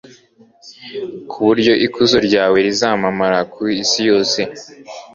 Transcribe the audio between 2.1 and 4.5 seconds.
ryawe rizamamara ku isi yose